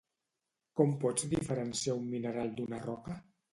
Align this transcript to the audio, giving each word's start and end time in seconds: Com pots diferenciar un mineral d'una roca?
Com 0.81 0.95
pots 1.03 1.27
diferenciar 1.35 1.97
un 2.01 2.09
mineral 2.17 2.53
d'una 2.59 2.83
roca? 2.91 3.23